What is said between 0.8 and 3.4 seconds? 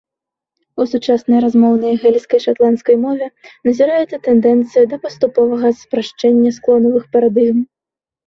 У сучаснай размоўнай гэльскай шатландскай мове